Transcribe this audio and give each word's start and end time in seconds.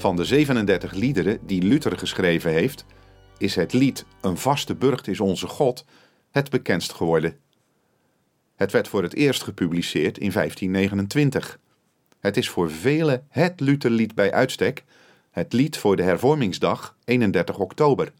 Van 0.00 0.16
de 0.16 0.24
37 0.24 0.92
liederen 0.92 1.38
die 1.46 1.62
Luther 1.62 1.98
geschreven 1.98 2.50
heeft, 2.50 2.84
is 3.38 3.54
het 3.54 3.72
lied 3.72 4.04
Een 4.20 4.36
vaste 4.36 4.74
burcht 4.74 5.08
is 5.08 5.20
onze 5.20 5.46
God 5.46 5.84
het 6.30 6.50
bekendst 6.50 6.92
geworden. 6.92 7.38
Het 8.56 8.72
werd 8.72 8.88
voor 8.88 9.02
het 9.02 9.14
eerst 9.14 9.42
gepubliceerd 9.42 10.18
in 10.18 10.32
1529. 10.32 11.58
Het 12.20 12.36
is 12.36 12.48
voor 12.48 12.70
velen 12.70 13.26
het 13.28 13.60
Lutherlied 13.60 14.14
bij 14.14 14.32
uitstek, 14.32 14.84
het 15.30 15.52
lied 15.52 15.76
voor 15.76 15.96
de 15.96 16.02
hervormingsdag 16.02 16.96
31 17.04 17.58
oktober. 17.58 18.12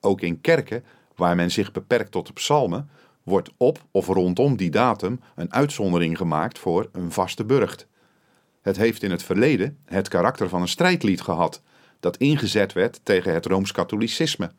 Ook 0.00 0.20
in 0.20 0.40
kerken, 0.40 0.84
waar 1.16 1.36
men 1.36 1.50
zich 1.50 1.72
beperkt 1.72 2.10
tot 2.10 2.26
de 2.26 2.32
psalmen, 2.32 2.90
wordt 3.22 3.50
op 3.56 3.84
of 3.90 4.06
rondom 4.06 4.56
die 4.56 4.70
datum 4.70 5.20
een 5.34 5.52
uitzondering 5.52 6.16
gemaakt 6.16 6.58
voor 6.58 6.88
een 6.92 7.12
vaste 7.12 7.44
burcht. 7.44 7.88
Het 8.60 8.76
heeft 8.76 9.02
in 9.02 9.10
het 9.10 9.22
verleden 9.22 9.78
het 9.84 10.08
karakter 10.08 10.48
van 10.48 10.60
een 10.60 10.68
strijdlied 10.68 11.20
gehad, 11.20 11.62
dat 12.00 12.16
ingezet 12.16 12.72
werd 12.72 13.00
tegen 13.02 13.34
het 13.34 13.46
rooms-katholicisme. 13.46 14.50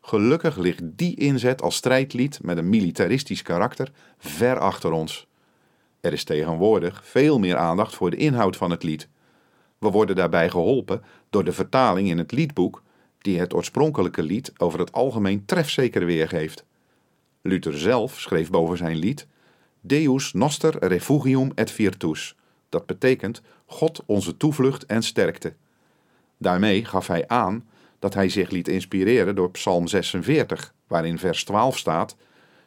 Gelukkig 0.00 0.56
ligt 0.56 0.82
die 0.84 1.16
inzet 1.16 1.62
als 1.62 1.76
strijdlied 1.76 2.38
met 2.42 2.58
een 2.58 2.68
militaristisch 2.68 3.42
karakter 3.42 3.90
ver 4.18 4.58
achter 4.58 4.92
ons. 4.92 5.26
Er 6.00 6.12
is 6.12 6.24
tegenwoordig 6.24 7.00
veel 7.04 7.38
meer 7.38 7.56
aandacht 7.56 7.94
voor 7.94 8.10
de 8.10 8.16
inhoud 8.16 8.56
van 8.56 8.70
het 8.70 8.82
lied. 8.82 9.08
We 9.78 9.90
worden 9.90 10.16
daarbij 10.16 10.50
geholpen 10.50 11.02
door 11.30 11.44
de 11.44 11.52
vertaling 11.52 12.08
in 12.08 12.18
het 12.18 12.32
liedboek, 12.32 12.82
die 13.18 13.38
het 13.38 13.54
oorspronkelijke 13.54 14.22
lied 14.22 14.52
over 14.56 14.78
het 14.78 14.92
algemeen 14.92 15.44
trefzeker 15.44 16.04
weergeeft. 16.04 16.64
Luther 17.42 17.78
zelf 17.78 18.20
schreef 18.20 18.50
boven 18.50 18.76
zijn 18.76 18.96
lied: 18.96 19.26
Deus 19.80 20.32
noster 20.32 20.86
refugium 20.86 21.52
et 21.54 21.70
virtus. 21.70 22.36
Dat 22.68 22.86
betekent 22.86 23.42
God 23.66 24.02
onze 24.06 24.36
toevlucht 24.36 24.86
en 24.86 25.02
sterkte. 25.02 25.54
Daarmee 26.38 26.84
gaf 26.84 27.06
hij 27.06 27.28
aan 27.28 27.68
dat 27.98 28.14
hij 28.14 28.28
zich 28.28 28.50
liet 28.50 28.68
inspireren 28.68 29.34
door 29.34 29.50
Psalm 29.50 29.86
46, 29.86 30.74
waarin 30.86 31.18
vers 31.18 31.44
12 31.44 31.78
staat: 31.78 32.16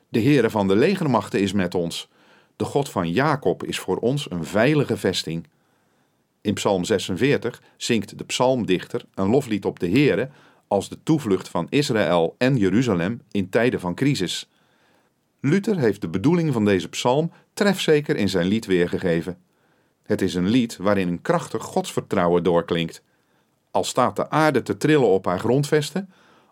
De 0.09 0.21
Heere 0.21 0.49
van 0.49 0.67
de 0.67 0.75
legermachten 0.75 1.39
is 1.41 1.53
met 1.53 1.75
ons. 1.75 2.09
De 2.55 2.65
God 2.65 2.89
van 2.89 3.11
Jacob 3.11 3.63
is 3.63 3.79
voor 3.79 3.97
ons 3.97 4.31
een 4.31 4.45
veilige 4.45 4.97
vesting. 4.97 5.47
In 6.41 6.53
Psalm 6.53 6.83
46 6.83 7.61
zingt 7.77 8.17
de 8.17 8.23
psalmdichter 8.23 9.05
een 9.13 9.29
loflied 9.29 9.65
op 9.65 9.79
de 9.79 9.89
Heere 9.89 10.29
als 10.67 10.89
de 10.89 10.97
toevlucht 11.03 11.49
van 11.49 11.67
Israël 11.69 12.35
en 12.37 12.57
Jeruzalem 12.57 13.21
in 13.31 13.49
tijden 13.49 13.79
van 13.79 13.95
crisis. 13.95 14.49
Luther 15.39 15.77
heeft 15.77 16.01
de 16.01 16.09
bedoeling 16.09 16.53
van 16.53 16.65
deze 16.65 16.89
psalm 16.89 17.31
trefzeker 17.53 18.15
in 18.15 18.29
zijn 18.29 18.47
lied 18.47 18.65
weergegeven. 18.65 19.37
Het 20.03 20.21
is 20.21 20.33
een 20.33 20.47
lied 20.47 20.77
waarin 20.77 21.07
een 21.07 21.21
krachtig 21.21 21.63
godsvertrouwen 21.63 22.43
doorklinkt. 22.43 23.03
Al 23.71 23.83
staat 23.83 24.15
de 24.15 24.29
aarde 24.29 24.61
te 24.61 24.77
trillen 24.77 25.07
op 25.07 25.25
haar 25.25 25.39
grondvesten, 25.39 26.09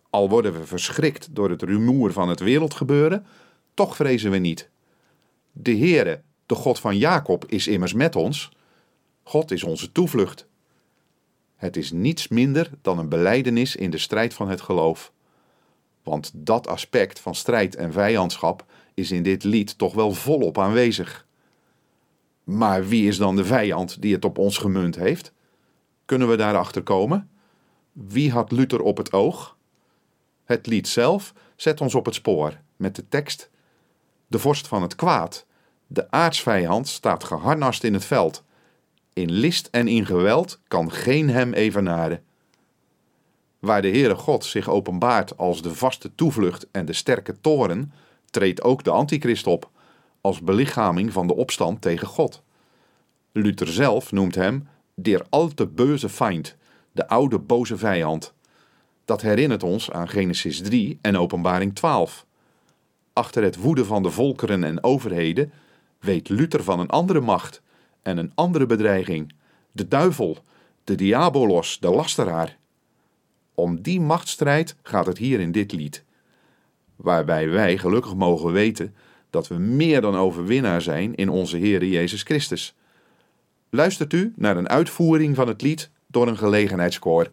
al 0.10 0.30
worden 0.30 0.54
we 0.54 0.66
verschrikt 0.66 1.36
door 1.36 1.50
het 1.50 1.62
rumoer 1.62 2.14
van 2.14 2.30
het 2.30 2.40
wereldgebeuren, 2.40 3.26
toch 3.74 3.96
vrezen 3.96 4.32
we 4.32 4.38
niet. 4.38 4.70
De 5.52 5.78
Heere, 5.78 6.22
de 6.46 6.56
God 6.56 6.80
van 6.80 6.98
Jacob, 6.98 7.46
is 7.46 7.68
immers 7.68 7.94
met 7.94 8.16
ons. 8.16 8.52
God 9.24 9.52
is 9.52 9.64
onze 9.64 9.92
toevlucht. 9.92 10.48
Het 11.56 11.78
is 11.78 11.92
niets 11.92 12.28
minder 12.28 12.70
dan 12.82 13.00
een 13.00 13.10
beleidenis 13.10 13.76
in 13.76 13.90
de 13.90 13.98
strijd 13.98 14.34
van 14.34 14.50
het 14.50 14.62
geloof. 14.62 15.12
Want 16.04 16.32
dat 16.36 16.68
aspect 16.68 17.20
van 17.20 17.36
strijd 17.36 17.76
en 17.76 17.92
vijandschap 17.92 18.66
is 18.94 19.12
in 19.12 19.24
dit 19.24 19.44
lied 19.44 19.78
toch 19.78 19.94
wel 19.94 20.12
volop 20.12 20.58
aanwezig. 20.58 21.28
Maar 22.50 22.88
wie 22.88 23.08
is 23.08 23.18
dan 23.18 23.36
de 23.36 23.46
vijand 23.46 24.02
die 24.02 24.14
het 24.14 24.26
op 24.26 24.38
ons 24.38 24.58
gemunt 24.58 24.96
heeft? 24.96 25.34
Kunnen 26.06 26.30
we 26.30 26.36
daarachter 26.36 26.84
komen? 26.84 27.30
Wie 27.92 28.32
had 28.32 28.52
Luther 28.52 28.82
op 28.82 28.98
het 28.98 29.14
oog? 29.14 29.58
Het 30.44 30.68
lied 30.68 30.88
zelf 30.88 31.34
zet 31.56 31.82
ons 31.82 31.96
op 31.96 32.06
het 32.06 32.16
spoor 32.16 32.58
met 32.76 32.96
de 32.96 33.08
tekst: 33.10 33.50
De 34.28 34.40
vorst 34.40 34.68
van 34.68 34.82
het 34.82 34.96
kwaad, 34.96 35.46
de 35.88 36.12
aartsvijand, 36.12 36.88
staat 36.88 37.24
geharnast 37.24 37.84
in 37.84 37.94
het 37.94 38.06
veld. 38.06 38.44
In 39.14 39.32
list 39.32 39.68
en 39.72 39.88
in 39.88 40.06
geweld 40.06 40.60
kan 40.68 40.92
geen 40.92 41.30
hem 41.30 41.54
evenaren. 41.54 42.24
Waar 43.60 43.82
de 43.82 43.90
Heere 43.90 44.16
God 44.16 44.46
zich 44.46 44.70
openbaart 44.70 45.38
als 45.38 45.62
de 45.62 45.76
vaste 45.76 46.16
toevlucht 46.16 46.68
en 46.72 46.86
de 46.86 46.94
sterke 46.94 47.42
toren, 47.42 47.94
treedt 48.30 48.64
ook 48.64 48.84
de 48.84 48.92
antichrist 48.92 49.48
op, 49.48 49.70
als 50.30 50.42
belichaming 50.42 51.14
van 51.14 51.28
de 51.28 51.36
opstand 51.36 51.82
tegen 51.82 52.08
God. 52.08 52.44
Luther 53.32 53.68
zelf 53.68 54.12
noemt 54.12 54.36
hem 54.36 54.68
der 54.96 55.26
alte 55.30 55.68
böse 55.68 56.10
feind, 56.10 56.56
de 56.92 57.08
oude 57.08 57.40
boze 57.40 57.78
vijand. 57.78 58.34
Dat 59.06 59.22
herinnert 59.22 59.64
ons 59.64 59.92
aan 59.92 60.10
Genesis 60.10 60.62
3 60.62 61.00
en 61.02 61.18
Openbaring 61.18 61.76
12. 61.76 62.26
Achter 63.14 63.44
het 63.44 63.56
woede 63.56 63.86
van 63.86 64.04
de 64.04 64.12
volkeren 64.12 64.64
en 64.64 64.84
overheden 64.84 65.52
weet 66.00 66.30
Luther 66.30 66.64
van 66.64 66.80
een 66.80 66.90
andere 66.90 67.20
macht 67.20 67.62
en 68.02 68.18
een 68.18 68.32
andere 68.36 68.66
bedreiging, 68.66 69.34
de 69.72 69.88
duivel, 69.88 70.38
de 70.84 70.96
diabolos, 70.96 71.80
de 71.80 71.90
lasteraar. 71.90 72.58
Om 73.54 73.82
die 73.82 74.02
machtsstrijd 74.02 74.76
gaat 74.82 75.06
het 75.06 75.18
hier 75.18 75.40
in 75.40 75.52
dit 75.52 75.72
lied, 75.72 76.04
waarbij 76.96 77.50
wij 77.50 77.78
gelukkig 77.78 78.16
mogen 78.16 78.52
weten 78.52 78.96
dat 79.30 79.48
we 79.48 79.56
meer 79.56 80.02
dan 80.02 80.16
overwinnaar 80.16 80.82
zijn 80.82 81.16
in 81.16 81.30
onze 81.30 81.58
Heere 81.58 81.90
Jezus 81.90 82.24
Christus. 82.24 82.76
Luistert 83.70 84.14
u 84.14 84.34
naar 84.36 84.58
een 84.58 84.70
uitvoering 84.70 85.36
van 85.36 85.48
het 85.48 85.62
lied 85.62 85.90
door 86.08 86.28
een 86.28 86.38
gelegenheidskoor. 86.38 87.32